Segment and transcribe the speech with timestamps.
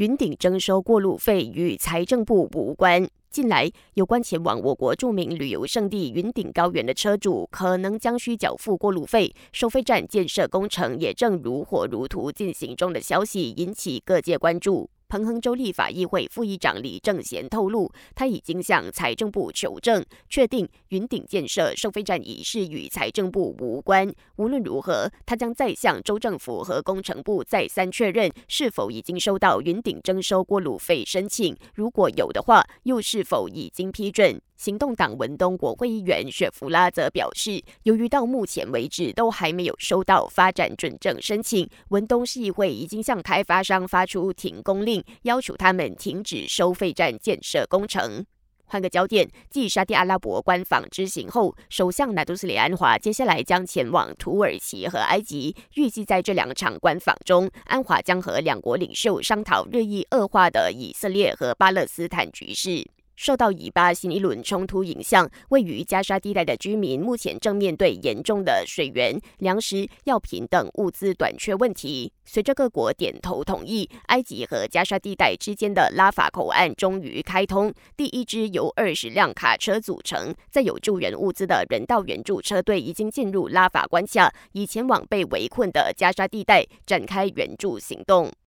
[0.00, 3.06] 云顶征收过路费与财政部无关。
[3.30, 9.30] 近来，有关前往我国著名旅游胜地云顶高原的车主，可能将需缴付过路费。
[9.52, 14.88] 收费站建设工程也正如火如荼进行中的消息，引起各界关注。
[15.10, 24.08] 彭亨州立法议会副议长李正贤透露，他已经向财政部求证，确定云顶建设收费站已是与财政部无关。
[24.36, 31.56] 无论如何，他将再向州政府和工程部再三确认，是否已经收到云顶征收过路费申请。
[31.74, 34.40] 如果有的话，又是否已经批准？
[34.60, 48.26] 行动党文东国会议员雪弗拉则表示，由于到目前为止都还没有收到发展准证申请，文东市议会已经向开发商发出停工令，要求他们停止收费站建设工程。
[48.66, 62.86] 换个焦点，继沙地阿拉伯官访之行后，首相纳杜斯里安华接下来将前往土耳其和埃及，预计在这两场官访中，安华将和两国领袖商讨日益恶化的以色列和巴勒斯坦局势。
[63.20, 72.10] 受到以巴新一轮冲突影响，位于加沙地带的居民目前正面对严重的水源、粮食、药品等物资短缺问题。
[72.24, 77.70] 随着各国点头同意，埃及和加沙地带之间的拉法口岸终于开通。
[77.94, 88.32] 第一支由二十辆卡车组成、载有救援物资的人道援助车队已经进入拉法关卡，以前往被围困的加沙地带展开援助行动。